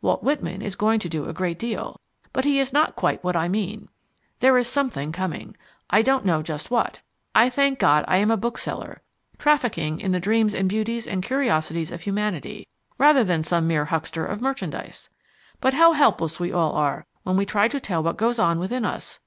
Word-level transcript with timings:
Walt 0.00 0.22
Whitman 0.22 0.62
is 0.62 0.76
going 0.76 1.00
to 1.00 1.08
do 1.08 1.24
a 1.24 1.32
great 1.32 1.58
deal, 1.58 2.00
but 2.32 2.44
he 2.44 2.60
is 2.60 2.72
not 2.72 2.94
quite 2.94 3.24
what 3.24 3.34
I 3.34 3.48
mean. 3.48 3.88
There 4.38 4.56
is 4.56 4.68
something 4.68 5.10
coming 5.10 5.56
I 5.90 6.00
don't 6.00 6.24
know 6.24 6.42
just 6.42 6.70
what! 6.70 7.00
I 7.34 7.50
thank 7.50 7.80
God 7.80 8.04
I 8.06 8.18
am 8.18 8.30
a 8.30 8.36
bookseller, 8.36 9.02
trafficking 9.36 9.98
in 9.98 10.12
the 10.12 10.20
dreams 10.20 10.54
and 10.54 10.68
beauties 10.68 11.08
and 11.08 11.24
curiosities 11.24 11.90
of 11.90 12.02
humanity 12.02 12.68
rather 12.98 13.24
than 13.24 13.42
some 13.42 13.66
mere 13.66 13.86
huckster 13.86 14.24
of 14.24 14.40
merchandise. 14.40 15.10
But 15.60 15.74
how 15.74 15.92
helpless 15.94 16.38
we 16.38 16.52
all 16.52 16.74
are 16.74 17.04
when 17.24 17.36
we 17.36 17.44
try 17.44 17.66
to 17.66 17.80
tell 17.80 18.00
what 18.00 18.16
goes 18.16 18.38
on 18.38 18.60
within 18.60 18.84
us! 18.84 19.18